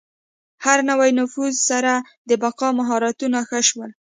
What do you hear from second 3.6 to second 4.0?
شول.